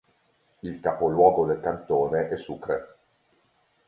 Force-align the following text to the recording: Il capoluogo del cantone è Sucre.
Il 0.63 0.79
capoluogo 0.79 1.45
del 1.45 1.59
cantone 1.59 2.27
è 2.29 2.35
Sucre. 2.35 2.95